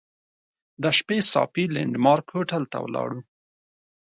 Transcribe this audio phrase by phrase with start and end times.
[0.81, 3.19] د شپې صافي لینډ مارک هوټل ته ولاړو.